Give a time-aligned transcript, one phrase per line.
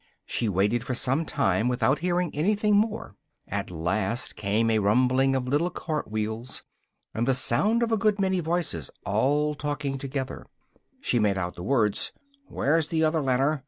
[0.25, 3.15] She waited for some time without hearing anything more:
[3.47, 6.63] at last came a rumbling of little cart wheels,
[7.13, 10.47] and the sound of a good many voices all talking together:
[11.01, 12.13] she made out the words
[12.47, 13.59] "where's the other ladder?